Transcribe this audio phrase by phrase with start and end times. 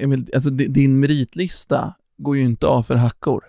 [0.00, 3.44] Emil, alltså di- din meritlista går ju inte av för hackor.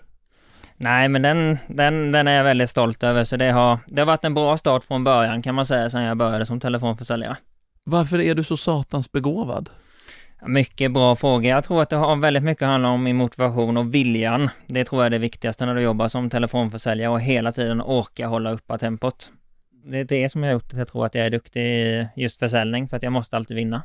[0.77, 4.05] Nej, men den, den, den är jag väldigt stolt över, så det har, det har
[4.05, 7.37] varit en bra start från början kan man säga, sedan jag började som telefonförsäljare.
[7.83, 9.69] Varför är du så satans begåvad?
[10.45, 11.49] Mycket bra fråga.
[11.49, 14.49] Jag tror att det har väldigt mycket handlar om min motivation och viljan.
[14.67, 18.27] Det tror jag är det viktigaste när du jobbar som telefonförsäljare och hela tiden orka
[18.27, 19.31] hålla uppe tempot.
[19.85, 22.39] Det är det som har gjort att jag tror att jag är duktig i just
[22.39, 23.83] försäljning, för att jag måste alltid vinna.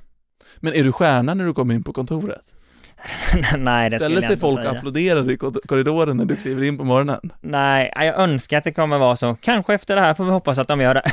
[0.57, 2.55] Men är du stjärna när du kommer in på kontoret?
[3.59, 6.79] Nej, det Ställer sig inte folk och applåderar i kor- korridoren när du kliver in
[6.79, 7.31] på morgonen?
[7.41, 9.35] Nej, jag önskar att det kommer vara så.
[9.41, 11.11] Kanske efter det här får vi hoppas att de gör det.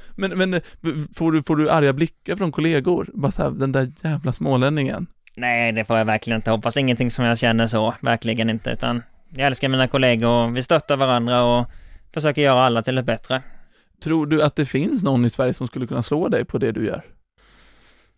[0.16, 0.60] Men, men
[1.14, 3.10] får, du, får du arga blickar från kollegor?
[3.14, 5.06] Bara så här, den där jävla smålänningen.
[5.36, 6.76] Nej, det får jag verkligen inte hoppas.
[6.76, 10.96] Ingenting som jag känner så, verkligen inte, utan jag älskar mina kollegor och vi stöttar
[10.96, 11.66] varandra och
[12.14, 13.42] försöker göra alla till ett bättre.
[14.02, 16.72] Tror du att det finns någon i Sverige som skulle kunna slå dig på det
[16.72, 17.02] du gör?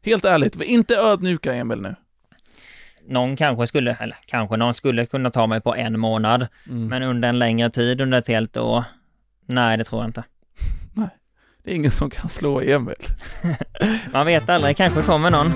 [0.05, 1.94] Helt ärligt, var inte ödmjuka Emil nu.
[3.08, 6.86] Någon kanske skulle, eller kanske någon skulle kunna ta mig på en månad, Mm.
[6.88, 8.84] men under en längre tid, under ett helt år,
[9.46, 10.24] nej, det tror jag inte.
[11.64, 12.94] Det är ingen som kan slå Emil.
[14.12, 15.46] Man vet aldrig, kanske kommer någon.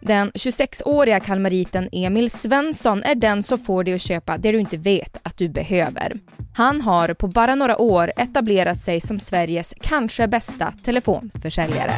[0.00, 4.76] Den 26-åriga kalmariten Emil Svensson är den som får dig att köpa det du inte
[4.76, 6.12] vet att du behöver.
[6.54, 11.92] Han har på bara några år etablerat sig som Sveriges kanske bästa telefonförsäljare.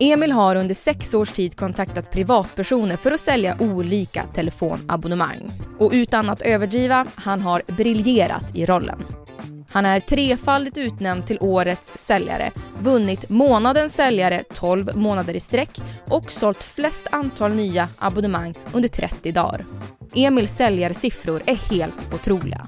[0.00, 5.52] Emil har under sex års tid kontaktat privatpersoner för att sälja olika telefonabonnemang.
[5.78, 9.04] Och utan att överdriva, han har briljerat i rollen.
[9.70, 12.50] Han är trefaldigt utnämnd till årets säljare,
[12.80, 19.32] vunnit månadens säljare 12 månader i sträck och sålt flest antal nya abonnemang under 30
[19.32, 19.64] dagar.
[20.14, 22.66] Emils säljarsiffror är helt otroliga.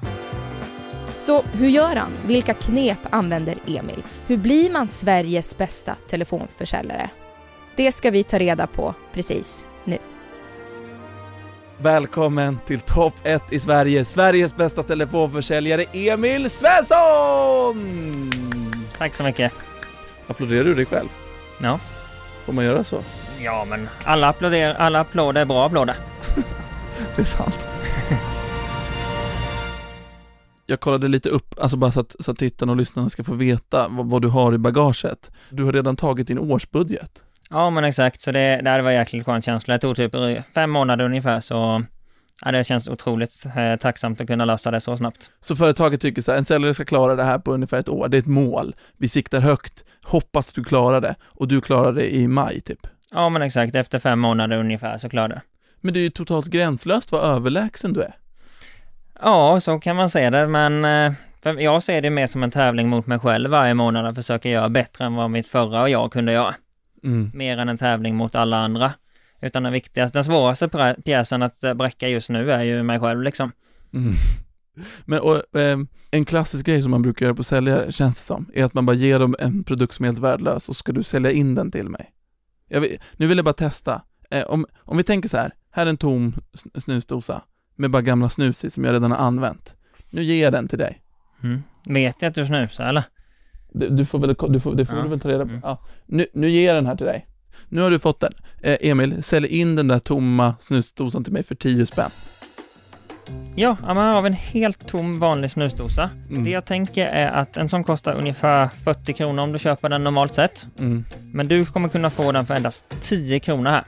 [1.25, 2.11] Så hur gör han?
[2.25, 4.03] Vilka knep använder Emil?
[4.27, 7.09] Hur blir man Sveriges bästa telefonförsäljare?
[7.75, 9.97] Det ska vi ta reda på precis nu.
[11.77, 18.31] Välkommen till topp 1 i Sverige, Sveriges bästa telefonförsäljare Emil Svensson!
[18.97, 19.53] Tack så mycket.
[20.27, 21.09] Applåderar du dig själv?
[21.61, 21.79] Ja.
[22.45, 22.99] Får man göra så?
[23.39, 25.95] Ja, men alla applåder, alla applåder är bra applåder.
[27.15, 27.74] Det är sant.
[30.65, 33.33] Jag kollade lite upp, alltså bara så att, så att tittarna och lyssnarna ska få
[33.33, 35.31] veta vad, vad du har i bagaget.
[35.49, 37.23] Du har redan tagit din årsbudget.
[37.49, 39.73] Ja, men exakt, så det, det var jäkligt skön känsla.
[39.73, 40.15] Det tog typ
[40.53, 41.83] fem månader ungefär, så
[42.41, 45.31] ja, det känns otroligt eh, tacksamt att kunna lösa det så snabbt.
[45.41, 48.07] Så företaget tycker så här, en säljare ska klara det här på ungefär ett år,
[48.07, 48.75] det är ett mål.
[48.97, 51.15] Vi siktar högt, hoppas du klarar det.
[51.23, 52.87] Och du klarar det i maj typ.
[53.11, 55.45] Ja, men exakt, efter fem månader ungefär så klarade jag det.
[55.81, 58.15] Men det är ju totalt gränslöst vad överlägsen du är.
[59.21, 61.13] Ja, så kan man se det, men eh,
[61.59, 64.69] jag ser det mer som en tävling mot mig själv varje månad att försöka göra
[64.69, 66.55] bättre än vad mitt förra och jag kunde göra.
[67.03, 67.31] Mm.
[67.33, 68.91] Mer än en tävling mot alla andra.
[69.41, 73.21] Utan den viktigaste, den svåraste pjäsen att eh, bräcka just nu är ju mig själv
[73.21, 73.51] liksom.
[73.93, 74.13] Mm.
[75.05, 78.45] Men och, ehm, en klassisk grej som man brukar göra på säljare, känns det som,
[78.53, 81.03] är att man bara ger dem en produkt som är helt värdelös och ska du
[81.03, 82.11] sälja in den till mig.
[82.69, 84.01] Jag vill, nu vill jag bara testa.
[84.29, 87.41] Eh, om, om vi tänker så här, här är en tom sn- snusdosa
[87.75, 89.75] med bara gamla snus i som jag redan har använt.
[90.09, 91.01] Nu ger jag den till dig.
[91.43, 91.63] Mm.
[91.85, 93.03] Vet jag att du snusar eller?
[93.73, 95.03] Du, du får väl, du får, det får Ja.
[95.03, 95.49] du väl ta reda på.
[95.49, 95.61] Mm.
[95.63, 95.79] Ja.
[96.05, 97.25] Nu, nu ger jag den här till dig.
[97.69, 98.33] Nu har du fått den.
[98.61, 102.09] Eh, Emil, sälj in den där tomma snusdosan till mig för 10 spänn.
[103.55, 106.09] Ja, här har en helt tom vanlig snusdosa.
[106.29, 106.43] Mm.
[106.43, 110.03] Det jag tänker är att en sån kostar ungefär 40 kronor om du köper den
[110.03, 110.67] normalt sett.
[110.79, 111.05] Mm.
[111.33, 113.83] Men du kommer kunna få den för endast 10 kronor här.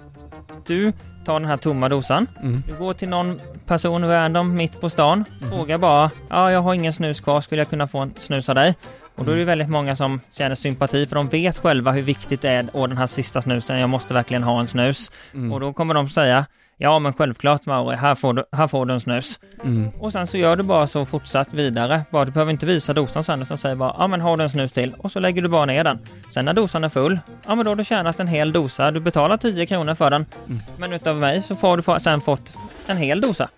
[0.68, 0.94] Du
[1.28, 2.28] tar den här tomma dosan.
[2.42, 2.64] Mm.
[2.68, 5.26] Du går till någon person random mitt på stan.
[5.42, 5.50] Mhm.
[5.50, 8.56] Frågar bara, ja jag har ingen snus kvar, skulle jag kunna få en snus av
[8.56, 8.76] dig?
[9.16, 9.48] Och då är det Mm.
[9.52, 12.98] väldigt många som känner sympati för de vet själva hur viktigt det är och den
[12.98, 15.12] här sista snusen, jag måste verkligen ha en snus.
[15.34, 15.52] Mm.
[15.52, 16.46] Och då kommer de säga,
[16.78, 19.40] ja men självklart Mauri, här får du, här får du en snus.
[19.64, 19.90] Mm.
[20.00, 22.02] Och sen så gör du bara så fortsatt vidare.
[22.12, 24.50] Bara, du behöver inte visa dosan sen utan säger bara, ja men har du en
[24.50, 24.94] snus till?
[24.98, 26.00] Och så lägger du bara ner den.
[26.34, 28.92] Sen när dosan är full, ja men då har du tjänat en hel dosa.
[28.92, 30.26] Du betalar 10 kronor för den.
[30.48, 30.62] Mm.
[30.78, 32.58] Men utav mig så får du sen fått
[32.88, 33.50] en hel dosa.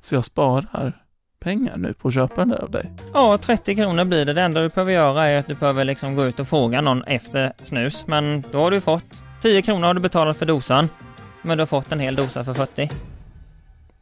[0.00, 0.92] Så jag sparar
[1.42, 2.92] pengar nu på att köpa den där av dig?
[3.12, 4.32] Ja, 30 kronor blir det.
[4.32, 7.04] Det enda du behöver göra är att du behöver liksom gå ut och fråga någon
[7.04, 8.06] efter snus.
[8.06, 10.88] Men då har du fått 10 kronor har du betalat för dosan.
[11.42, 12.90] Men du har fått en hel dosa för 40.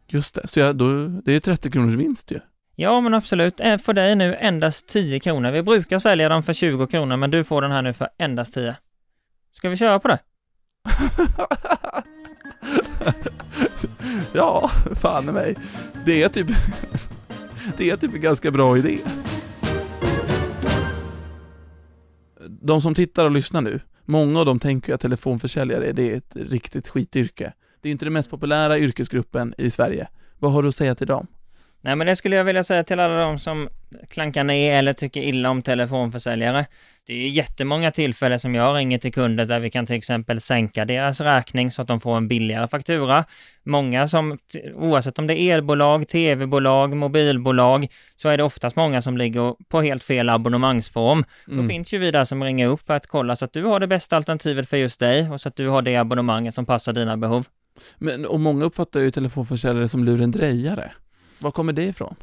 [0.09, 2.41] Just det, så jag, då, det är 30 kronors vinst ju.
[2.77, 3.61] Ja, men absolut.
[3.61, 5.51] Eh, För dig nu endast 10 kronor.
[5.51, 8.55] Vi brukar sälja dem för 20 kronor, men du får den här nu för endast
[8.55, 8.77] 10.
[9.53, 10.19] Ska vi köra på det?
[14.33, 14.71] ja,
[15.01, 15.57] fan i mig.
[16.07, 16.47] Det är typ,
[17.77, 18.99] det är typ en ganska bra idé.
[22.49, 26.37] De som tittar och lyssnar nu, många av dem tänker att telefonförsäljare, det är ett
[26.37, 27.53] riktigt skityrke.
[27.81, 30.09] Det är inte den mest populära yrkesgruppen i Sverige.
[30.39, 31.27] Vad har du att säga till dem?
[31.83, 33.69] Nej, men det skulle jag vilja säga till alla de som
[34.09, 36.67] klankar ner eller tycker illa om telefonförsäljare.
[37.07, 40.85] Det är jättemånga tillfällen som jag ringer till kunder där vi kan till exempel sänka
[40.85, 43.25] deras räkning så att de får en billigare faktura.
[43.65, 44.39] Många som,
[44.75, 47.87] oavsett om det är elbolag, tv-bolag, mobilbolag,
[48.17, 51.25] så är det oftast många som ligger på helt fel abonnemangsform.
[51.47, 51.69] Då Mm.
[51.69, 53.87] finns ju vi där som ringer upp för att kolla så att du har det
[53.87, 57.17] bästa alternativet för just dig och så att du har det abonnemanget som passar dina
[57.17, 57.47] behov.
[57.99, 60.93] Men, och många uppfattar ju telefonförsäljare som lurendrejare.
[61.41, 62.15] Var kommer det ifrån?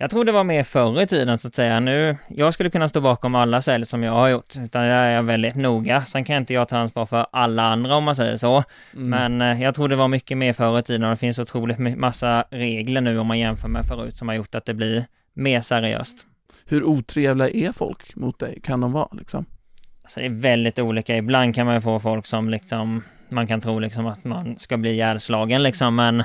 [0.00, 1.80] Jag tror det var mer förr i tiden så att säga.
[1.80, 5.10] Nu, jag skulle kunna stå bakom alla sälj som jag har gjort, utan där är
[5.10, 6.04] jag väldigt noga.
[6.04, 8.64] Sen kan inte jag ta ansvar för alla andra om man säger så.
[8.94, 9.08] Mm.
[9.08, 11.78] Men eh, jag tror det var mycket mer förr i tiden och det finns otroligt
[11.78, 15.04] massa regler nu om man jämför med förut som har gjort att det blir
[15.34, 16.26] mer seriöst.
[16.64, 18.60] Hur otrevliga är folk mot dig?
[18.62, 19.44] Kan de vara liksom?
[20.08, 21.16] Så det är väldigt olika.
[21.16, 24.76] Ibland kan man ju få folk som liksom, man kan tro liksom att man ska
[24.76, 26.24] bli ihjälslagen liksom, men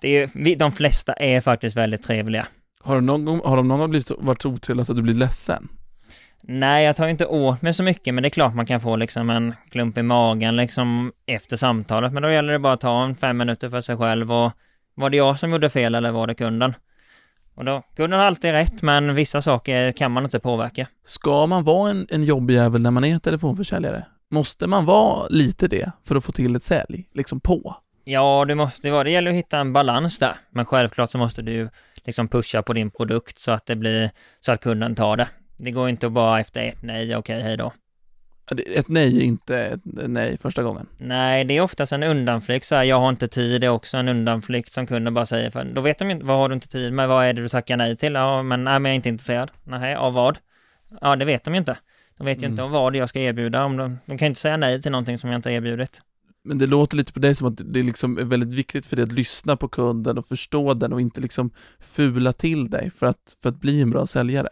[0.00, 2.46] det är, de flesta är faktiskt väldigt trevliga.
[2.80, 5.02] Har de någon gång, har de någon gång blivit varit så otrevliga så att du
[5.02, 5.68] blir ledsen?
[6.42, 8.96] Nej, jag tar inte åt mig så mycket, men det är klart man kan få
[8.96, 12.12] liksom en klump i magen liksom efter samtalet.
[12.12, 14.52] Men då gäller det bara att ta en fem minuter för sig själv och
[14.94, 16.74] var det jag som gjorde fel eller var det kunden?
[17.54, 20.86] Och då, kunden har alltid rätt, men vissa saker kan man inte påverka.
[21.02, 24.06] Ska man vara en, en jobbig jävel när man är telefonförsäljare?
[24.30, 27.08] Måste man vara lite det för att få till ett sälj?
[27.14, 27.76] Liksom på?
[28.04, 30.36] Ja, det måste vara, det gäller att hitta en balans där.
[30.50, 31.68] Men självklart så måste du
[32.04, 34.10] liksom pusha på din produkt så att det blir,
[34.40, 35.28] så att kunden tar det.
[35.56, 37.72] Det går inte att bara efter ett nej, okej, hej då.
[38.74, 40.86] Ett nej är inte ett nej första gången.
[40.98, 43.96] Nej, det är oftast en undanflykt så här, jag har inte tid, det är också
[43.96, 46.68] en undanflykt som kunden bara säger, för då vet de inte, vad har du inte
[46.68, 48.14] tid med, vad är det du tackar nej till?
[48.14, 49.50] Ja, men nej, men jag är inte intresserad.
[49.64, 50.38] Nej, av vad?
[51.00, 51.76] Ja, det vet de ju inte.
[52.18, 52.50] De vet ju Mm.
[52.52, 55.18] inte vad jag ska erbjuda, om de, de kan ju inte säga nej till någonting
[55.18, 56.00] som jag inte har erbjudit.
[56.44, 59.02] Men det låter lite på dig som att det liksom är väldigt viktigt för dig
[59.02, 61.50] att lyssna på kunden och förstå den och inte liksom
[61.80, 64.48] fula till dig för att, för att bli en bra säljare.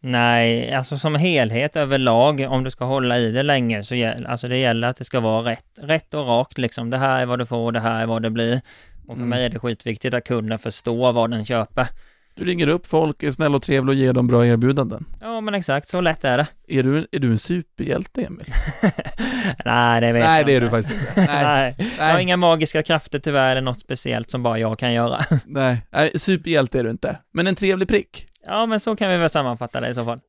[0.00, 4.48] Nej, alltså som helhet överlag, om du ska hålla i det länge, så gäller, alltså
[4.48, 6.90] det gäller att det ska vara rätt, rätt och rakt liksom.
[6.90, 8.60] Det här är vad du får, det här är vad det blir.
[9.08, 9.28] Och för Mm.
[9.28, 11.88] mig är det skitviktigt att kunden förstår vad den köper.
[12.36, 15.04] Du ringer upp folk, är snäll och trevlig och ger dem bra erbjudanden.
[15.20, 16.46] Ja, men exakt, så lätt är det.
[16.68, 18.46] Är du, är du en superhjälte, Emil?
[19.64, 21.26] Nej, det vet Nej, jag det är du faktiskt inte.
[21.32, 21.76] Nej.
[21.98, 25.24] Jag har inga magiska krafter tyvärr, eller något speciellt som bara jag kan göra.
[25.44, 27.18] Nej, nej, superhjälte är du inte.
[27.32, 28.26] Men en trevlig prick.
[28.46, 30.20] Ja, men så kan vi väl sammanfatta det i så fall.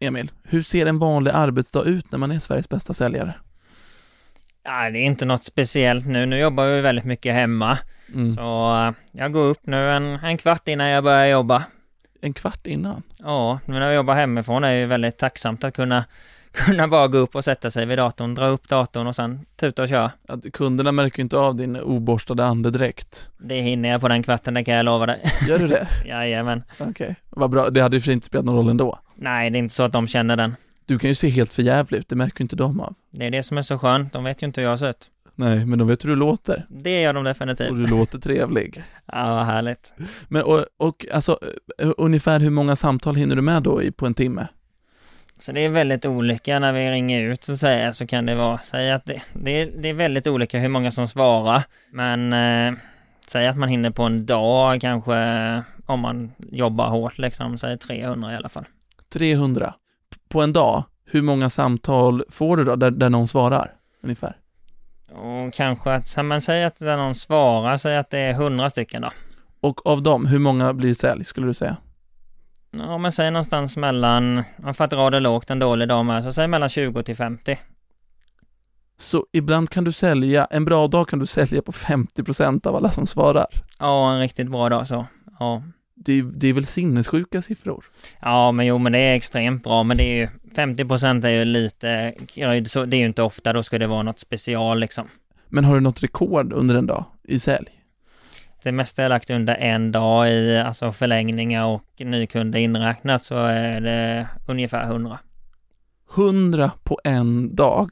[0.00, 3.34] Emil, hur ser en vanlig arbetsdag ut när man är Sveriges bästa säljare?
[4.64, 6.26] Ja, det är inte något speciellt nu.
[6.26, 7.78] Nu jobbar vi väldigt mycket hemma.
[8.14, 8.34] Mm.
[8.34, 11.64] Så eh, jag går upp nu en, en kvart innan jag börjar jobba.
[12.20, 13.02] En kvart innan?
[13.18, 16.04] Ja, nu när jag jobbar hemifrån är det ju väldigt tacksamt att kunna,
[16.52, 19.82] kunna bara gå upp och sätta sig vid datorn, dra upp datorn och sen tuta
[19.82, 20.10] och köra.
[20.28, 23.28] Att kunderna märker ju inte av din oborstade andedräkt.
[23.38, 25.20] Det hinner jag på den kvarten, det kan jag lova dig.
[25.48, 25.88] Gör du det?
[26.04, 26.62] Jajamän.
[26.78, 27.70] Okej, vad bra.
[27.70, 28.98] Det hade ju inte spelat någon roll ändå.
[29.14, 30.56] Nej, det är inte så att de känner den.
[30.86, 32.94] Du kan ju se helt för jävligt ut, det märker ju inte de av.
[33.10, 34.12] Det är det som är så skönt.
[34.12, 35.10] De vet ju inte hur jag ser ut.
[35.34, 36.66] Nej, men de vet hur du låter.
[36.68, 37.68] Det gör de Och definitivt.
[37.68, 38.82] du låter trevlig.
[39.06, 39.92] Ja, härligt.
[40.28, 41.38] Men och, och alltså,
[41.78, 44.46] eh, ungefär hur många samtal hinner du med då i, på en timme?
[45.38, 48.58] Så det är väldigt olika när vi ringer ut så säga så kan det vara,
[48.58, 51.62] säg att det, det, är, det är väldigt olika hur många som svarar.
[51.92, 52.78] Men eh,
[53.26, 55.14] säg att man hinner på en dag kanske
[55.86, 58.64] om man jobbar hårt liksom, säg 300 i alla fall.
[59.12, 59.74] 300.
[60.10, 63.72] P- På en dag, hur många samtal får du då där, där någon svarar?
[64.02, 64.36] Ungefär.
[65.14, 69.02] Och kanske att, man säger att när någon svarar, säg att det är 100 stycken
[69.02, 69.10] då.
[69.60, 71.76] Och av dem, hur många blir sälj skulle du säga?
[72.70, 76.32] Ja men säg någonstans mellan, för att dra det lågt en dålig dag med, så
[76.32, 77.58] säg mellan 20 till 50.
[78.98, 82.90] Så ibland kan du sälja, en bra dag kan du sälja på 50% av alla
[82.90, 83.46] som svarar.
[83.78, 85.06] Ja, en riktigt bra dag så.
[85.38, 85.62] Ja.
[85.94, 87.84] Det är, det är väl sinnessjuka siffror?
[88.20, 91.44] Ja, men jo, men det är extremt bra, men det är ju 50% är ju
[91.44, 92.14] lite,
[92.66, 95.08] så det är ju inte ofta, då ska det vara något special liksom.
[95.48, 97.82] Men har du något rekord under en dag i sälj?
[98.62, 103.80] det mesta jag lagt under en dag i alltså förlängningar och nykunder inräknat så är
[103.80, 105.18] det ungefär 100.
[106.14, 107.90] 100 på en dag.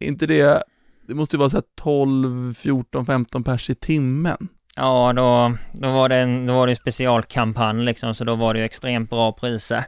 [0.00, 0.62] inte det,
[1.06, 4.48] det måste ju vara så här 12, 14, 15 pers i timmen.
[4.76, 8.60] Ja, då, då var det en, då var det specialkampanj liksom, så då var det
[8.60, 9.84] ju extremt bra priser.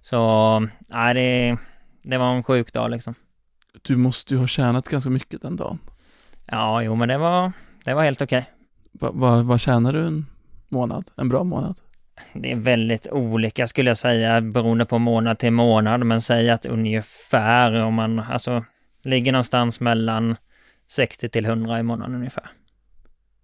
[0.00, 1.56] Så, nej det,
[2.02, 3.14] det var en sjuk dag liksom.
[3.82, 5.78] Du måste ju ha tjänat ganska mycket den dagen.
[6.46, 7.52] Ja, jo men det var,
[7.84, 8.38] det var helt okej.
[8.38, 8.52] Okay.
[8.92, 10.26] Vad va, va tjänar du en
[10.68, 11.10] månad?
[11.16, 11.80] En bra månad?
[12.32, 16.66] Det är väldigt olika skulle jag säga beroende på månad till månad, men säg att
[16.66, 18.64] ungefär om man alltså
[19.02, 20.36] ligger någonstans mellan
[20.88, 22.50] 60 till 100 i månaden ungefär.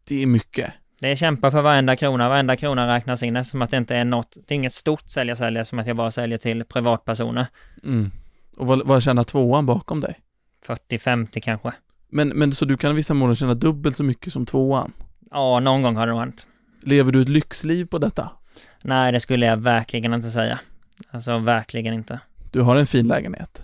[0.05, 0.73] Det är mycket.
[1.01, 4.05] Det är kämpa för varenda krona, varenda krona räknas in eftersom att det inte är
[4.05, 7.47] något, det är inget stort sälja sälja som att jag bara säljer till privatpersoner.
[7.85, 8.11] Mm.
[8.57, 10.19] Och vad, vad tjänar tvåan bakom dig?
[10.67, 11.73] 40-50 kanske.
[12.09, 14.93] Men, men så du kan vissa månader tjäna dubbelt så mycket som tvåan?
[15.31, 16.47] Ja, någon gång har det hänt.
[16.83, 18.31] Lever du ett lyxliv på detta?
[18.83, 20.59] Nej, det skulle jag verkligen inte säga.
[21.11, 22.21] Alltså verkligen inte.
[22.51, 23.63] Du har en fin lägenhet?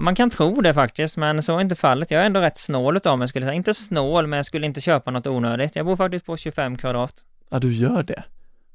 [0.00, 2.10] Man kan tro det faktiskt, men så är inte fallet.
[2.10, 3.56] Jag är ändå rätt snål utav mig, skulle jag säga.
[3.56, 5.76] Inte snål, men jag skulle inte köpa något onödigt.
[5.76, 7.14] Jag bor faktiskt på 25 kvadrat.
[7.50, 8.22] Ja, du gör det.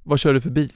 [0.03, 0.74] Vad kör du för bil?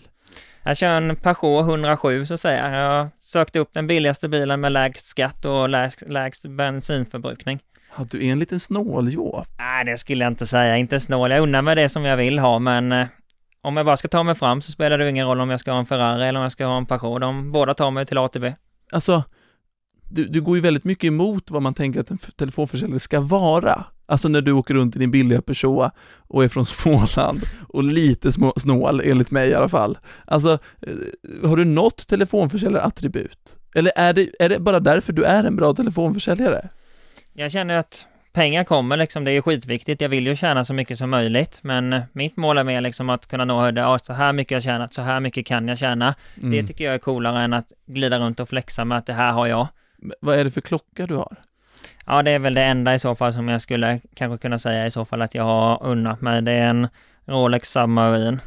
[0.63, 2.71] Jag kör en Peugeot 107 så att säga.
[2.71, 7.59] Jag sökte upp den billigaste bilen med lägst skatt och lägst, lägst bensinförbrukning.
[7.97, 9.47] Ja, du är en liten snåljåp.
[9.57, 10.77] Nej, det skulle jag inte säga.
[10.77, 11.31] Inte snål.
[11.31, 13.07] Jag unnar mig det som jag vill ha, men eh,
[13.61, 15.71] om jag bara ska ta mig fram så spelar det ingen roll om jag ska
[15.71, 17.21] ha en Ferrari eller om jag ska ha en Peugeot.
[17.21, 18.53] De båda tar mig till A till B.
[18.91, 19.23] Alltså,
[20.09, 23.85] du, du går ju väldigt mycket emot vad man tänker att en telefonförsäljare ska vara.
[24.05, 28.31] Alltså när du åker runt i din billiga Peugeot och är från Småland och lite
[28.31, 29.97] små, snål, enligt mig i alla fall.
[30.25, 33.55] Alltså, eh, har du något telefonförsäljarattribut?
[33.75, 36.69] Eller är det, är det bara därför du är en bra telefonförsäljare?
[37.33, 40.01] Jag känner att pengar kommer liksom, det är skitviktigt.
[40.01, 43.27] Jag vill ju tjäna så mycket som möjligt, men mitt mål är mer liksom att
[43.27, 46.15] kunna nå det, ja, så här mycket jag tjänat, så här mycket kan jag tjäna.
[46.37, 46.51] Mm.
[46.51, 49.31] Det tycker jag är coolare än att glida runt och flexa med att det här
[49.31, 49.67] har jag.
[50.21, 51.37] Vad är det för klocka du har?
[52.05, 54.85] Ja, det är väl det enda i så fall som jag skulle kanske kunna säga
[54.85, 56.41] i så fall att jag har unnat mig.
[56.41, 56.87] Det är en
[57.25, 58.39] Rolex Submarine.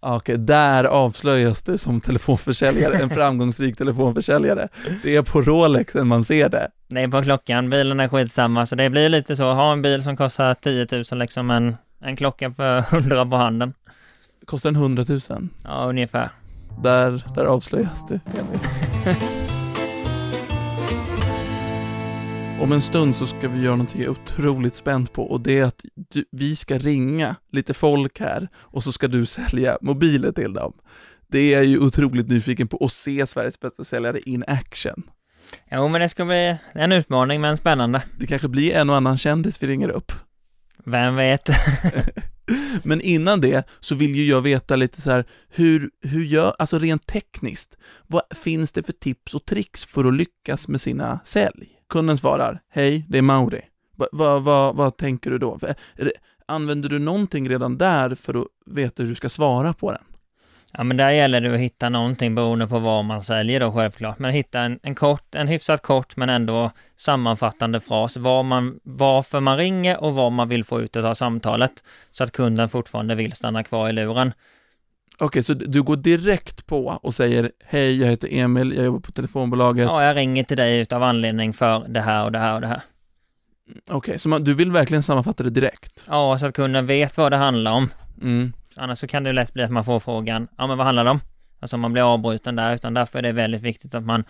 [0.00, 4.68] Okej, där avslöjas du som telefonförsäljare, en framgångsrik telefonförsäljare.
[5.02, 6.68] Det är på Rolexen man ser det.
[6.88, 10.02] Det är på klockan, bilen är skitsamma, så det blir lite så, ha en bil
[10.02, 13.74] som kostar 10 000 liksom, en, en klocka för 100 på handen.
[14.44, 15.20] Kostar den 100 000?
[15.64, 16.30] Ja, ungefär.
[16.82, 19.16] Där, där avslöjas du, Emil.
[22.60, 25.58] Om en stund så ska vi göra någonting jag är otroligt spänt på och det
[25.58, 30.32] är att du, vi ska ringa lite folk här och så ska du sälja mobiler
[30.32, 30.72] till dem.
[31.28, 35.02] Det är jag ju otroligt nyfiken på att se Sveriges bästa säljare in action.
[35.70, 38.02] Jo, men det ska bli en utmaning, men spännande.
[38.18, 40.12] Det kanske blir en och annan kändis vi ringer upp.
[40.84, 41.48] Vem vet?
[42.82, 46.78] men innan det så vill ju jag veta lite så här, hur, hur gör, alltså
[46.78, 51.77] rent tekniskt, vad finns det för tips och tricks för att lyckas med sina sälj?
[51.88, 53.60] Kunden svarar, hej, det är Mauri.
[53.96, 55.58] Vad va, va, va tänker du då?
[55.96, 56.12] Det,
[56.46, 60.02] använder du någonting redan där för att veta hur du ska svara på den?
[60.72, 64.18] Ja, men där gäller det att hitta någonting beroende på vad man säljer då självklart.
[64.18, 68.16] Men hitta en, en kort, en hyfsat kort men ändå sammanfattande fras.
[68.16, 71.72] Var man, varför man ringer och vad man vill få ut av samtalet.
[72.10, 74.32] Så att kunden fortfarande vill stanna kvar i luren.
[75.20, 79.12] Okej, så du går direkt på och säger Hej, jag heter Emil, jag jobbar på
[79.12, 79.84] telefonbolaget.
[79.84, 82.66] Ja, jag ringer till dig utav anledning för det här och det här och det
[82.66, 82.82] här.
[83.88, 86.04] Okej, så man, du vill verkligen sammanfatta det direkt?
[86.06, 87.90] Ja, så att kunden vet vad det handlar om.
[88.22, 88.52] Mm.
[88.76, 91.10] Annars så kan det lätt bli att man får frågan, ja men vad handlar det
[91.10, 91.20] om?
[91.60, 94.24] Alltså man blir avbruten där, utan därför är det väldigt viktigt att man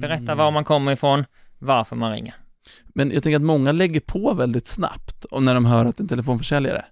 [0.00, 0.54] berättar var mm.
[0.54, 1.24] man kommer ifrån,
[1.58, 2.34] varför man ringer.
[2.84, 6.84] Men jag tänker att många lägger på väldigt snabbt när de hör att en telefonförsäljare.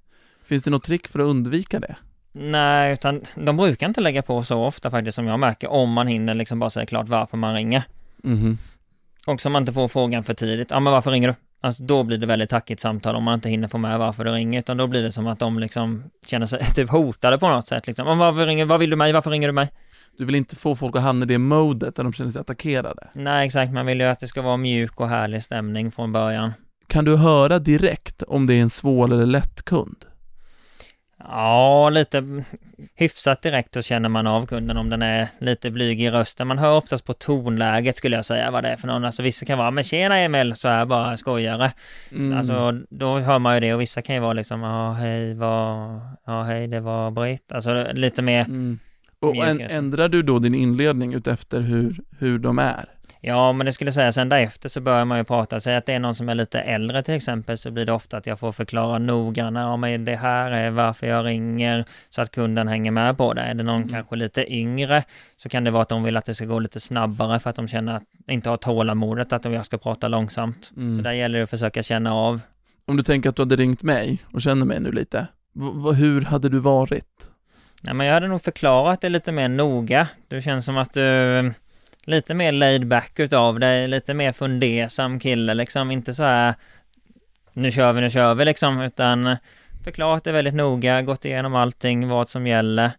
[0.45, 1.97] Finns det något trick för att undvika det?
[2.33, 6.07] Nej, utan de brukar inte lägga på så ofta faktiskt som jag märker, om man
[6.07, 7.83] hinner liksom bara säga klart varför man ringer.
[8.25, 8.59] Mm.
[9.27, 11.35] Och så man inte får frågan för tidigt, ja men varför ringer du?
[11.63, 14.31] Alltså då blir det väldigt tackigt samtal om man inte hinner få med varför du
[14.31, 17.67] ringer, utan då blir det som att de liksom känner sig typ hotade på något
[17.67, 18.19] sätt liksom.
[18.19, 19.69] Varför ringer, vad vill du mig, varför ringer du mig?
[20.19, 23.09] Du vill inte få folk att hamna i det modet där de känner sig attackerade?
[23.13, 26.53] Nej, exakt, man vill ju att det ska vara mjuk och härlig stämning från början.
[26.87, 30.05] Kan du höra direkt om det är en svår eller lätt kund?
[31.29, 32.45] Ja, lite
[32.95, 36.47] hyfsat direkt så känner man av kunden om den är lite blyg i rösten.
[36.47, 39.05] Man hör oftast på tonläget skulle jag säga vad det är för någon.
[39.05, 41.73] Alltså vissa kan vara, men tjena Emil, så här bara skojare.
[42.13, 42.39] Mm.
[42.39, 46.01] Alltså då hör man ju det och vissa kan ju vara liksom, ja hej, vad,
[46.27, 47.53] ja hej, det var Britt.
[47.53, 48.79] Alltså lite mer mm.
[49.21, 52.89] Och en, ändrar du då din inledning utefter hur, hur de är?
[53.23, 55.61] Ja, men det skulle säga sen därefter så börjar man ju prata.
[55.61, 58.17] Säg att det är någon som är lite äldre till exempel så blir det ofta
[58.17, 59.65] att jag får förklara noggrannare.
[59.65, 63.41] Ja, men det här är varför jag ringer så att kunden hänger med på det.
[63.43, 63.89] Är det någon Mm.
[63.89, 65.03] kanske lite yngre
[65.37, 67.57] så kan det vara att de vill att det ska gå lite snabbare för att
[67.57, 70.73] de känner att inte har tålamodet att jag ska prata långsamt.
[70.77, 70.97] Mm.
[70.97, 72.41] Så där gäller det att försöka känna av.
[72.87, 75.27] Om du tänker att du hade ringt mig och känner mig nu lite,
[75.97, 77.27] hur hade du varit?
[77.83, 80.09] Nej, men jag hade nog förklarat det lite mer noga.
[80.29, 81.55] Du känns som att du är
[82.11, 86.55] lite mer laid back utav dig, lite mer fundersam kille liksom, inte så här
[87.53, 89.37] nu kör vi, nu kör vi liksom, utan
[89.85, 92.91] förklarat det väldigt noga, gått igenom allting, vad som gäller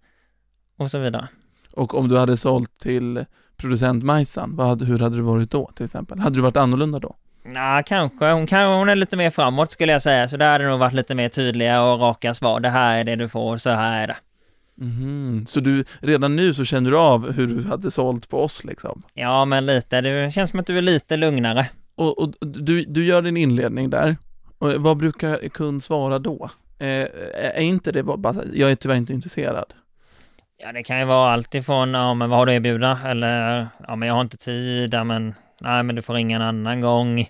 [0.77, 1.27] och så vidare.
[1.73, 3.25] Och om du hade sålt till
[3.57, 6.19] producent Majsan, vad hur hade det varit då till exempel?
[6.19, 7.15] Hade du varit annorlunda då?
[7.55, 8.31] Ja, kanske.
[8.31, 10.79] Hon, kan, hon är lite mer framåt skulle jag säga, så där hade det nog
[10.79, 12.59] varit lite mer tydliga och raka svar.
[12.59, 14.15] Det här är det du får, så här är det.
[14.75, 18.63] Mhm, Så du, redan nu så känner du av hur du hade sålt på oss
[18.63, 19.01] liksom?
[19.13, 20.01] Ja, men lite.
[20.01, 21.67] Det känns som att du är lite lugnare.
[21.95, 24.17] Och, och du, du gör din inledning där,
[24.57, 26.49] och vad brukar kund svara då?
[26.79, 26.87] Eh,
[27.55, 29.73] är inte det bara, jag är tyvärr inte intresserad?
[30.63, 32.99] Ja, det kan ju vara allt ifrån, ja men vad har du att erbjuda?
[33.05, 36.41] Eller, ja men jag har inte tid, ja men, nej men du får ringa en
[36.41, 37.25] annan gång.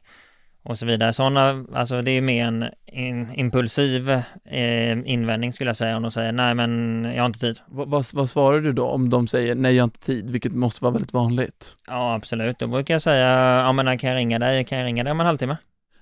[0.63, 1.13] Och så vidare.
[1.13, 6.11] Sådana, alltså det är mer en in, impulsiv eh, invändning skulle jag säga om de
[6.11, 7.59] säger nej men jag har inte tid.
[7.67, 10.53] Vad, vad, vad svarar du då om de säger nej jag har inte tid, vilket
[10.53, 11.73] måste vara väldigt vanligt?
[11.87, 13.27] Ja absolut, då brukar jag säga,
[13.59, 14.63] ja men kan jag ringa dig?
[14.63, 15.57] Kan jag ringa dig om en halvtimme?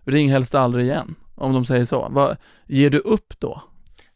[0.06, 2.08] Ring helst aldrig igen, om de säger så.
[2.10, 2.38] Vad,
[2.68, 3.62] ger du upp då?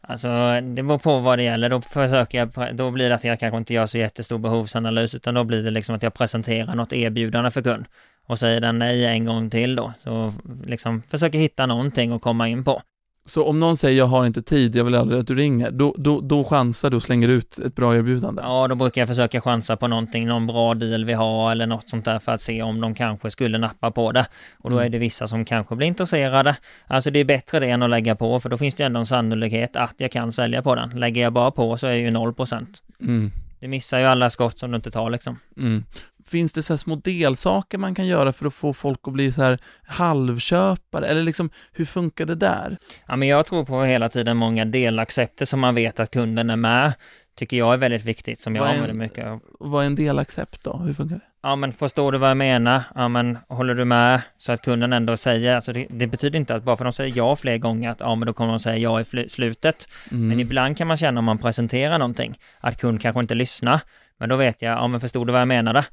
[0.08, 0.28] Alltså
[0.62, 1.70] det beror på vad det gäller.
[1.70, 5.34] Då försöker jag, då blir det att jag kanske inte gör så jättestor behovsanalys utan
[5.34, 7.86] då blir det liksom att jag presenterar något erbjudande för kund.
[8.27, 9.94] Och säger den nej en gång till då.
[10.03, 10.34] Så
[10.65, 12.82] liksom försöker hitta någonting att komma in på.
[13.25, 15.96] Så om någon säger jag har inte tid, jag vill aldrig att du ringer, då,
[15.98, 18.42] då, då chansar du och slänger ut ett bra erbjudande?
[18.46, 21.89] Ja, då brukar jag försöka chansa på någonting, någon bra deal vi har eller något
[21.89, 24.25] sånt där för att se om de kanske skulle nappa på det.
[24.58, 24.86] Och då Mm.
[24.86, 26.56] är det vissa som kanske blir intresserade.
[26.88, 29.06] Alltså det är bättre det än att lägga på för då finns det ändå en
[29.06, 30.89] sannolikhet att jag kan sälja på den.
[30.89, 32.68] Lägger jag bara på så är det ju 0%.
[33.01, 33.32] Mm.
[33.63, 35.39] Du missar ju alla skott som du inte tar liksom.
[35.58, 35.84] Mm.
[36.25, 39.32] Finns det så här små delsaker man kan göra för att få folk att bli
[39.32, 41.07] så här halvköpare?
[41.07, 42.77] Eller liksom, hur funkar det där?
[43.07, 46.55] Ja, men jag tror på hela tiden många delaccepter som man vet att kunden är
[46.55, 46.94] med.
[47.35, 49.40] Tycker jag är väldigt viktigt, som jag använder mycket av.
[49.59, 50.77] Vad är en delaccept då?
[50.77, 51.32] Hur funkar det?
[51.44, 52.84] Ja, men förstår du vad jag menar?
[52.96, 54.22] Ja, men håller du med?
[54.38, 56.96] Så att kunden ändå säger, alltså det, det betyder inte att bara för att de
[56.96, 59.90] säger ja fler gånger, att ja, men då kommer de säga ja i slutet.
[60.12, 60.27] Mm.
[60.27, 63.79] Men ibland kan man känna om man presenterar någonting, att kund kanske inte lyssnar.
[64.18, 65.86] Men då vet jag, ja men förstod du vad jag menade?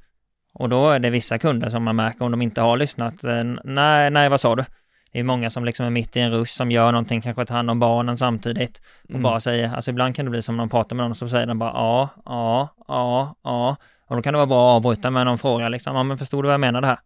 [0.54, 3.44] Och då är det vissa kunder som man märker om de inte har lyssnat, eh,
[3.64, 4.64] nej, nej, vad sa du?
[5.12, 7.54] Det är många som liksom är mitt i en rush som gör någonting, kanske tar
[7.54, 9.22] hand om barnen samtidigt och Mm.
[9.22, 11.46] bara säger, alltså ibland kan det bli som när de pratar med någon så säger
[11.46, 13.76] de bara ja, ja, ja, ja.
[14.10, 16.44] Och då kan det vara bra att avbryta med någon fråga liksom, ja men förstod
[16.44, 16.98] du vad jag menade här?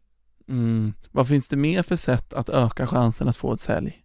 [0.48, 0.94] Mm.
[1.12, 4.02] Vad finns det mer för sätt att öka chansen att få ett sälj?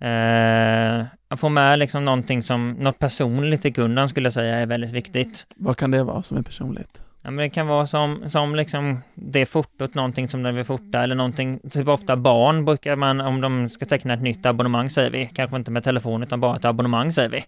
[0.00, 4.66] Eh, att få med liksom någonting som, något personligt till kunden skulle jag säga är
[4.66, 5.46] väldigt viktigt.
[5.56, 7.02] Vad kan det vara som är personligt?
[7.22, 11.02] Ja, men det kan vara som, som liksom det fotot, någonting som de vill fota
[11.02, 15.10] eller någonting, typ ofta barn brukar man, om de ska teckna ett nytt abonnemang säger
[15.10, 17.44] vi, kanske inte med telefon utan bara ett abonnemang säger vi.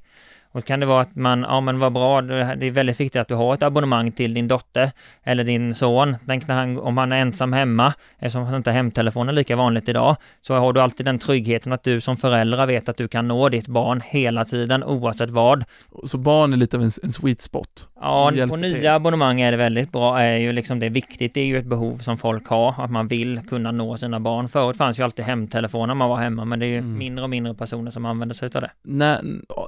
[0.53, 3.29] Och kan det vara att man, ja men vad bra, det är väldigt viktigt att
[3.29, 4.91] du har ett abonnemang till din dotter
[5.23, 6.17] eller din son.
[6.27, 9.89] Tänk när han, om han är ensam hemma, eftersom han inte har hemtelefonen lika vanligt
[9.89, 13.29] idag, så har du alltid den tryggheten att du som förälder vet att du kan
[13.29, 15.65] nå ditt barn hela tiden oavsett vad.
[16.05, 17.89] Så barn är lite av en, en sweet spot.
[18.01, 18.89] Ja, på nya till.
[18.89, 21.67] abonnemang är det väldigt bra, är ju liksom det är viktigt, det är ju ett
[21.67, 24.49] behov som folk har, att man vill kunna nå sina barn.
[24.49, 26.99] Förut fanns ju alltid hemtelefon när man var hemma, men det är ju Mm.
[26.99, 28.71] mindre och mindre personer som använder sig av det.
[28.85, 29.21] När,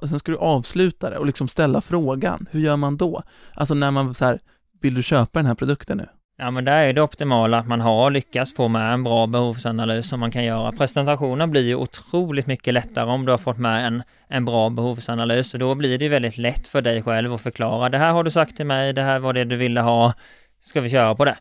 [0.08, 3.22] sen ska du avsluta det och liksom ställa frågan, hur gör man då?
[3.54, 4.40] Alltså när man så här,
[4.80, 6.08] vill du köpa den här produkten nu?
[6.36, 10.08] Ja, men där är det optimala att man har lyckats få med en bra behovsanalys
[10.08, 10.72] som man kan göra.
[10.72, 15.54] Presentationen blir ju otroligt mycket lättare om du har fått med en, en bra behovsanalys.
[15.54, 17.88] Och då blir det ju väldigt lätt för dig själv att förklara.
[17.88, 20.14] Det här har du sagt till mig, det här var det du ville ha.
[20.60, 21.36] Ska vi köra på det?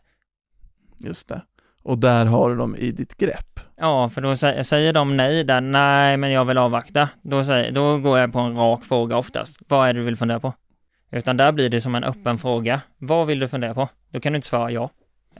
[0.98, 1.42] Just det.
[1.84, 3.60] Och där har du dem i ditt grepp.
[3.76, 7.08] Ja, för då sä- säger de nej där, nej men jag vill avvakta.
[7.22, 9.58] Då, säger, då går jag på en rak fråga oftast.
[9.68, 10.52] Vad är det du vill fundera på?
[11.12, 12.80] Utan där blir det som en öppen fråga.
[12.98, 13.88] Vad vill du fundera på?
[14.10, 14.90] Då kan du inte svara ja.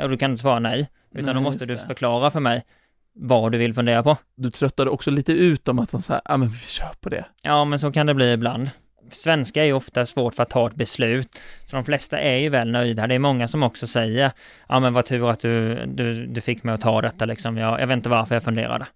[0.01, 0.89] Och du kan inte svara nej.
[1.13, 2.63] Utan Nej, då måste du förklara för mig
[3.15, 4.17] vad du vill fundera på.
[4.37, 7.09] Du tröttade också lite ut om att de så här, ja men vi kör på
[7.09, 7.25] det.
[7.43, 8.71] Ja, men så kan det bli ibland.
[9.11, 11.39] Svenska är ju ofta svårt för att ta ett beslut.
[11.65, 13.07] Så de flesta är ju väl nöjda.
[13.07, 14.33] Det är många som också säger,
[14.69, 17.57] ja men vad tur att du, du, du fick mig att ta detta liksom.
[17.57, 18.87] Jag, jag vet inte varför jag funderade.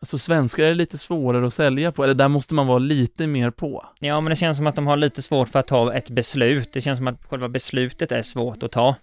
[0.00, 3.50] Alltså svenskar är lite svårare att sälja på, eller där måste man vara lite mer
[3.50, 3.86] på.
[4.00, 6.72] Ja, men det känns som att de har lite svårt för att ta ett beslut.
[6.72, 8.96] Det känns som att själva beslutet är svårt att ta.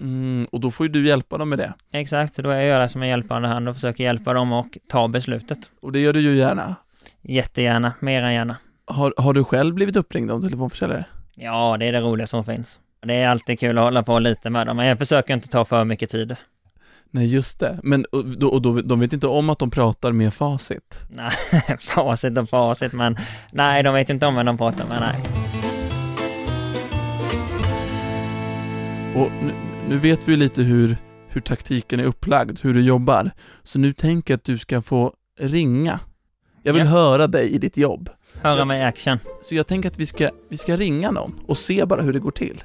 [0.00, 1.72] Mm, och då får ju du hjälpa dem med det.
[1.92, 5.08] Exakt, då är jag där som en hjälpande hand och försöker hjälpa dem och ta
[5.08, 5.58] beslutet.
[5.80, 6.76] Och det gör du ju gärna.
[7.22, 8.56] Jättegärna, mer än gärna.
[8.88, 11.04] Har, har du själv blivit uppringd av telefonförsäljare?
[11.34, 12.80] Ja, det är det roliga som finns.
[13.02, 15.64] Det är alltid kul att hålla på lite med dem, men jag försöker inte ta
[15.64, 16.36] för mycket tid.
[17.10, 17.80] Nej, just det.
[17.82, 21.04] Men och, och då, de vet inte om att de pratar med facit?
[21.10, 21.30] Nej,
[21.80, 23.16] facit och facit, men
[23.52, 25.24] nej, de vet inte om vem de pratar med, nej.
[29.16, 29.52] Och nu,
[29.88, 30.96] nu vet vi lite hur,
[31.28, 33.30] hur taktiken är upplagd, hur du jobbar.
[33.62, 36.00] Så nu tänker jag att du ska få ringa.
[36.62, 36.88] Jag vill Ja.
[36.90, 38.10] höra dig i ditt jobb.
[38.42, 39.18] Höra mig action.
[39.40, 42.18] Så jag tänker att vi ska, vi ska ringa någon och se bara hur det
[42.18, 42.64] går till.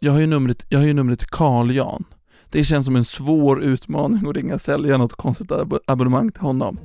[0.00, 2.04] Jag har ju numret, jag har ju numret Carl Jan.
[2.50, 6.78] Det känns som en svår utmaning att ringa sälja något konstigt ab- abonnemang till honom.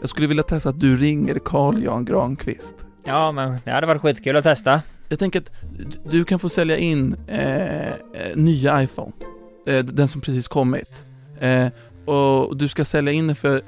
[0.00, 2.76] Jag skulle vilja testa att du ringer Carl Jan Granqvist.
[3.04, 4.80] Ja, men det hade varit skitkul att testa.
[5.08, 5.50] Jag tänker att
[6.10, 7.92] du kan få sälja in eh, eh,
[8.34, 9.12] nya iPhone.
[9.66, 11.04] Eh, den som precis kommit.
[11.40, 11.66] Eh,
[12.14, 13.62] och du ska sälja in den för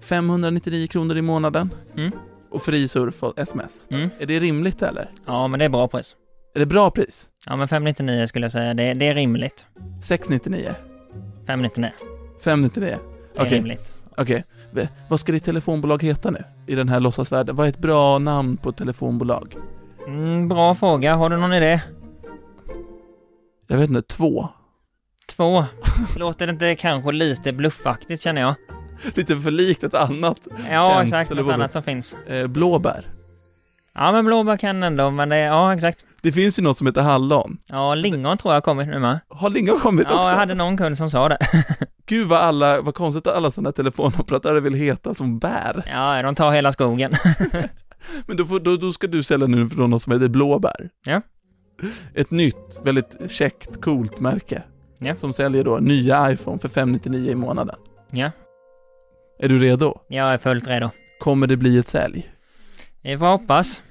[0.00, 1.70] 599 kronor i månaden.
[1.96, 2.12] Mm.
[2.50, 3.86] Och fri surf och sms.
[3.90, 4.10] Mm.
[4.18, 5.10] Är det rimligt eller?
[5.26, 6.16] Ja, men det är bra pris.
[6.54, 7.28] Är det bra pris?
[7.46, 9.66] Ja, men 599 skulle jag säga, det, det är rimligt.
[10.02, 10.74] 699?
[11.46, 11.90] 599,
[12.44, 12.98] 599?
[13.34, 13.58] det är Okej.
[13.58, 13.94] rimligt.
[14.16, 14.44] Okej.
[14.70, 16.44] V- Vad ska ditt telefonbolag heta nu?
[16.66, 17.56] I den här låtsasvärlden?
[17.56, 19.56] Vad är ett bra namn på ett telefonbolag?
[20.06, 21.80] Mm, bra fråga, har du någon idé?
[23.66, 24.48] Jag vet inte, två?
[25.36, 25.64] Två.
[26.16, 28.54] Låter det inte kanske lite bluffaktigt känner jag?
[29.14, 30.40] Lite för likt ett annat.
[30.70, 32.16] Ja, Känt exakt, något annat som finns.
[32.26, 33.04] Eh, blåbär.
[33.94, 36.04] Ja, men blåbär kan ändå, men det, ja, exakt.
[36.22, 37.58] Det finns ju något som heter hallon.
[37.66, 39.20] Ja, lingon tror jag har kommit nu med.
[39.28, 40.28] Har lingon kommit Ja, också?
[40.30, 41.38] jag hade någon kund som sa det.
[42.06, 45.82] Gud vad alla, vad konstigt att alla sådana telefonoperatörer vill heta som bär.
[45.86, 47.12] Ja, de tar hela skogen.
[48.26, 50.90] Men då, får, då, då ska du sälja nu för något som heter blåbär.
[51.06, 51.22] Ja.
[52.14, 54.62] Ett nytt, väldigt käckt, coolt märke.
[54.98, 55.14] Ja.
[55.14, 57.76] Som säljer då nya iPhone för 599 i månaden.
[58.10, 58.30] Ja.
[59.42, 60.00] Är du redo?
[60.08, 60.90] Jag är fullt redo.
[61.20, 62.30] Kommer det bli ett sälj?
[63.02, 63.82] Vi får hoppas.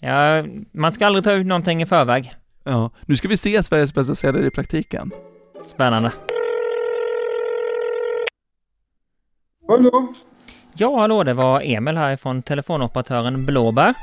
[0.00, 2.34] Ja, man ska aldrig ta ut någonting i förväg.
[2.64, 2.90] Ja.
[3.06, 5.10] Nu ska vi se Sveriges bästa säljare i praktiken.
[5.66, 6.12] Spännande.
[9.68, 10.14] Hallå?
[10.74, 13.94] Ja, hallå, det var Emil här från telefonoperatören Blåbär.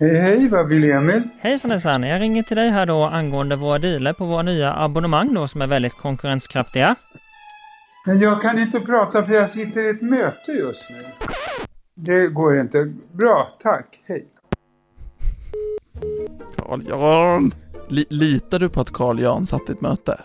[0.00, 1.22] Hej, hej, vad vill Emil?
[1.40, 5.34] Hejsan hejsan, jag ringer till dig här då angående våra dealer på våra nya abonnemang
[5.34, 6.94] då som är väldigt konkurrenskraftiga.
[8.08, 10.96] Men jag kan inte prata för jag sitter i ett möte just nu.
[11.94, 12.92] Det går inte.
[13.12, 14.00] Bra, tack.
[14.06, 14.26] Hej.
[16.56, 17.54] Carl Jan!
[17.88, 20.20] Li- litar du på att Carl Jan satt i ett möte?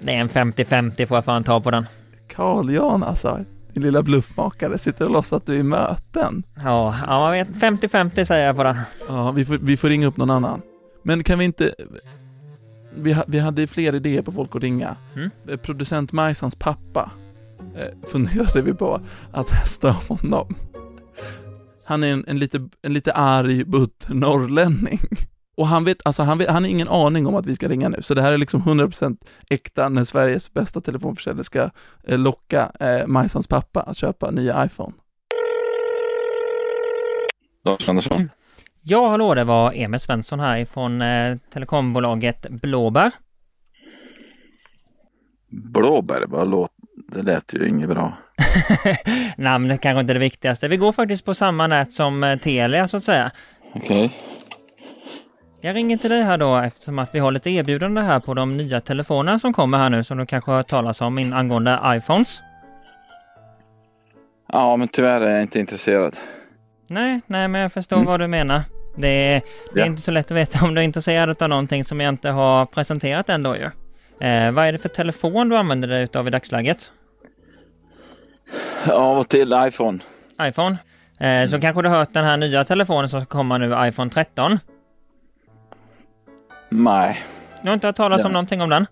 [0.00, 1.86] Det är en 50-50 får jag fan ta på den.
[2.28, 6.42] Carl Jan alltså, din lilla bluffmakare, sitter och låtsas att du är i möten.
[6.64, 8.76] Ja, ja man vet, 50-50 säger jag på den.
[9.08, 10.62] Ja, vi får, vi får ringa upp någon annan.
[11.02, 11.74] Men kan vi inte...
[12.94, 14.96] Vi, ha, vi hade fler idéer på folk att ringa.
[15.14, 15.30] Mm.
[15.48, 17.10] Eh, Producent Majsans pappa
[17.76, 19.00] eh, funderade vi på
[19.32, 20.54] att testa honom.
[21.84, 25.00] Han är en, en, lite, en lite arg, butter norrlänning.
[25.56, 27.88] Och han vet, alltså han, vet, han har ingen aning om att vi ska ringa
[27.88, 29.16] nu, så det här är liksom 100%
[29.50, 31.70] äkta när Sveriges bästa telefonförsäljare ska
[32.04, 34.92] eh, locka eh, Majsans pappa att köpa nya iPhone.
[37.64, 38.28] Lars Andersson.
[38.82, 43.12] Ja, hallå, det var Emil Svensson här ifrån eh, telekombolaget Blåbär.
[45.50, 46.70] Blåbär, vad låt...
[47.12, 48.12] det lät ju inget bra.
[49.36, 50.68] Namnet kanske inte är det viktigaste.
[50.68, 53.30] Vi går faktiskt på samma nät som eh, Telia så att säga.
[53.74, 54.12] Okej.
[55.60, 58.50] Jag ringer till dig här då eftersom att vi har lite erbjudande här på de
[58.50, 61.80] nya telefonerna som kommer här nu som du kanske har hört talas om in angående
[61.84, 62.42] iPhones.
[64.52, 66.16] Ja, men tyvärr är jag inte intresserad.
[66.90, 68.06] Nej, nej, men jag förstår Mm.
[68.06, 68.62] vad du menar.
[68.96, 69.42] Det är,
[69.74, 69.86] det är Ja.
[69.86, 72.66] inte så lätt att veta om du är intresserad av någonting som jag inte har
[72.66, 73.64] presenterat ändå ju.
[74.28, 76.92] Eh, vad är det för telefon du använder dig utav i dagsläget?
[78.92, 79.98] Av och till iPhone.
[80.42, 80.76] iPhone?
[81.20, 84.10] Eh, så kanske du har hört den här nya telefonen som ska komma nu, iPhone
[84.10, 84.58] 13?
[86.68, 87.18] Nej,
[87.62, 88.26] Du har inte hört talas Ja.
[88.26, 88.86] om någonting om den?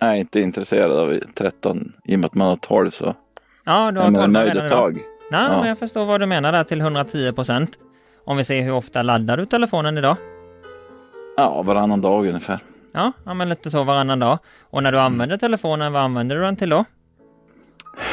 [0.00, 1.92] jag är inte intresserad av 13.
[2.04, 3.14] I och med att man har 12 så
[3.64, 4.98] Ja, du har är man 12 nöjd redan idag.
[5.30, 5.58] Nej, Ja.
[5.58, 7.78] men jag förstår vad du menar där till 110 procent.
[8.24, 10.16] Om vi ser hur ofta laddar du telefonen idag?
[11.36, 12.58] Ja, varannan dag ungefär.
[12.92, 14.38] Ja, ja men lite så varannan dag.
[14.70, 16.84] Och när du använder telefonen, vad använder du den till då?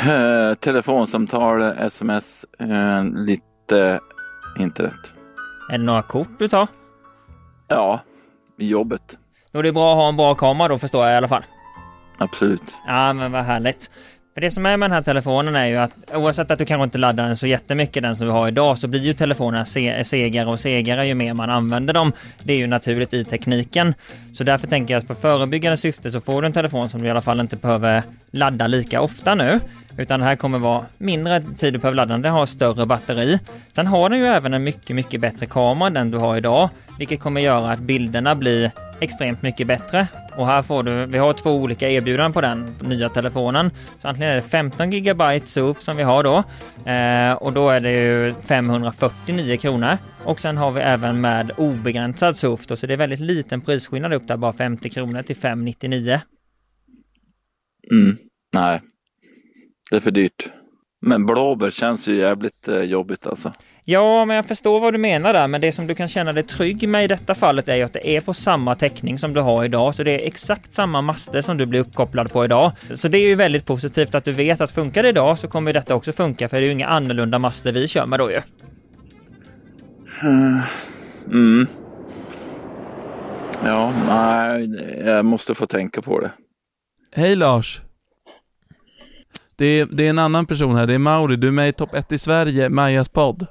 [0.09, 3.99] Eh, telefonsamtal, sms, eh, lite
[4.59, 5.13] internet.
[5.71, 6.67] Är det några kort du tar?
[7.67, 7.99] Ja,
[8.57, 9.17] i jobbet.
[9.51, 11.43] Då är det bra att ha en bra kamera då förstår jag i alla fall.
[12.17, 12.63] Absolut.
[12.87, 13.89] Ja, men vad härligt.
[14.35, 16.83] För det som är med den här telefonen är ju att oavsett att du kanske
[16.83, 20.03] inte laddar den så jättemycket den som vi har idag så blir ju telefonerna se
[20.05, 22.11] segare och segare ju mer man använder dem.
[22.43, 23.93] Det är ju naturligt i tekniken.
[24.33, 27.07] Så därför tänker jag att för förebyggande syfte så får du en telefon som du
[27.07, 29.59] i alla fall inte behöver ladda lika ofta nu.
[29.97, 33.39] Utan det här kommer vara mindre tid du behöver ladda den, den har större batteri.
[33.73, 36.69] Sen har den ju även en mycket, mycket bättre kamera än den du har idag,
[36.99, 40.07] vilket kommer göra att bilderna blir extremt mycket bättre.
[40.37, 43.71] Och här får du, vi har två olika erbjudanden på den nya telefonen.
[44.01, 46.43] Så antingen är det 15 GB SOF som vi har då
[46.91, 49.97] eh, och då är det ju 549 kronor.
[50.23, 54.13] Och sen har vi även med obegränsad SOF då, så det är väldigt liten prisskillnad
[54.13, 56.21] upp där, bara 50 kronor till 599.
[57.91, 58.17] Mm.
[58.53, 58.81] Nej,
[59.91, 60.49] det är för dyrt.
[61.01, 63.53] Men blåbär känns ju jävligt eh, jobbigt alltså.
[63.87, 66.43] Ja, men jag förstår vad du menar där, men det som du kan känna dig
[66.43, 69.41] trygg med i detta fallet är ju att det är på samma täckning som du
[69.41, 72.71] har idag, så det är exakt samma master som du blir uppkopplad på idag.
[72.93, 75.73] Så det är ju väldigt positivt att du vet att funkar det idag så kommer
[75.73, 78.41] detta också funka, för det är ju inga annorlunda master vi kör med då ju.
[81.27, 81.67] Mm.
[83.65, 84.69] Ja, nej,
[85.05, 86.31] jag måste få tänka på det.
[87.11, 87.81] Hej Lars!
[89.55, 91.73] Det är, det är en annan person här, det är Mauri, du är med i
[91.73, 93.47] Topp 1 i Sverige, Majas podd.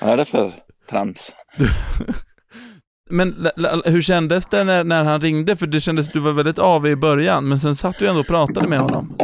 [0.00, 0.52] Vad är det för
[0.90, 1.32] trams?
[3.10, 3.48] Men
[3.84, 5.56] hur kändes det när, när han ringde?
[5.56, 8.26] För det kändes, du var väldigt av i början, men sen satt du ändå och
[8.26, 9.16] pratade med honom.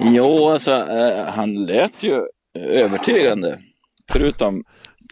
[0.00, 2.22] Jo, alltså eh, han lät ju
[2.58, 3.58] övertygande.
[4.12, 4.64] Förutom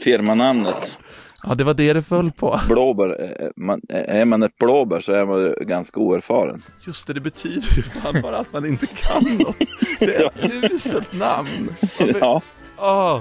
[0.04, 0.98] firmanamnet
[1.46, 2.60] Ja, det var det det föll på.
[2.68, 3.22] blåbär.
[3.22, 6.62] eh, Man, eh, är man ett blåbär så är man ju ganska oerfaren.
[6.86, 9.58] Just det, det betyder ju fan bara att man inte kan något.
[10.00, 11.68] Det är ett uselt namn.
[12.20, 12.42] Ja,
[12.76, 13.20] Ah.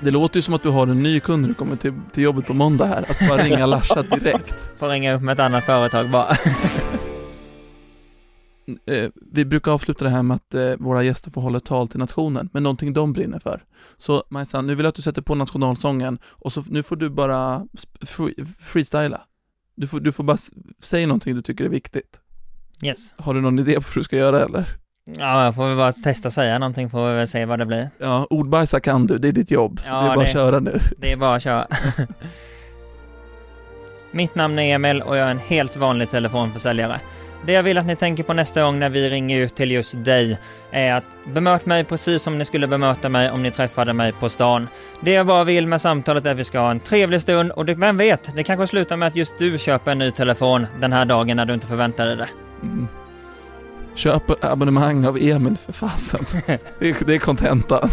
[0.00, 2.22] Det låter ju som att du har en ny kund när du kommer till, till
[2.22, 3.10] jobbet på måndag här.
[3.10, 4.54] Att bara ringa Larsa direkt.
[4.78, 6.36] Får ringa upp med ett annat företag bara.
[8.86, 11.98] Eh, vi brukar avsluta det här med att eh, våra gäster får hålla tal till
[11.98, 13.64] nationen, med någonting de brinner för.
[13.98, 17.10] Så Majsan, nu vill jag att du sätter på nationalsången och så nu får du
[17.10, 17.66] bara
[18.00, 19.20] free, freestyla.
[19.74, 20.36] Du får, du får bara
[20.82, 22.20] säga någonting du tycker är viktigt.
[22.82, 23.14] Yes.
[23.16, 24.68] Har du någon idé på hur du ska göra eller?
[25.18, 27.90] Ja, jag får väl bara testa säga någonting får vi väl se vad det blir.
[27.98, 29.80] Ja, ordbajsa kan du, det är ditt jobb.
[29.86, 30.80] Ja, det är bara det- att köra nu.
[30.96, 31.66] Det är bara att köra.
[34.10, 37.00] Mitt namn är Emil och jag är en helt vanlig telefonförsäljare.
[37.46, 40.04] Det jag vill att ni tänker på nästa gång när vi ringer ut till just
[40.04, 40.38] dig
[40.70, 44.28] är att bemöt mig precis som ni skulle bemöta mig om ni träffade mig på
[44.28, 44.68] stan.
[45.00, 47.64] Det jag bara vill med samtalet är att vi ska ha en trevlig stund och
[47.66, 50.92] det, vem vet, det kanske slutar med att just du köper en ny telefon den
[50.92, 52.28] här dagen när du inte förväntade det.
[52.62, 52.88] Mm.
[53.98, 56.26] Köp abonnemang av Emil för fasen.
[56.78, 57.90] Det är- kontentan.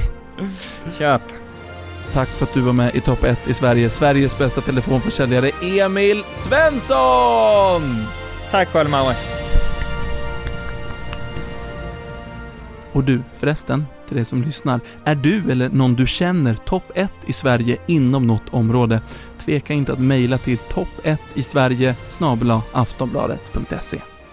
[0.98, 1.22] Köp!
[2.14, 3.90] Tack för att du var med i topp 1 i Sverige.
[3.90, 8.06] Sveriges bästa telefonförsäljare, Emil Svensson!
[8.52, 9.16] Tack själv Maure!
[12.92, 14.80] Och du, förresten, till dig som lyssnar.
[15.06, 19.02] Är du eller någon du känner topp 1 i Sverige inom något område?
[19.46, 24.02] Tveka inte att mejla till topp 1 i Sverige snabel-a aftonbladet.se.